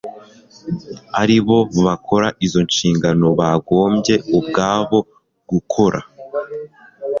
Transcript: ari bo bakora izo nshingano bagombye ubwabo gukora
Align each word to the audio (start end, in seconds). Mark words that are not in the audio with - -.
ari 1.21 1.37
bo 1.45 1.57
bakora 1.85 2.27
izo 2.45 2.59
nshingano 2.67 3.27
bagombye 3.39 4.15
ubwabo 4.37 4.97
gukora 5.49 5.99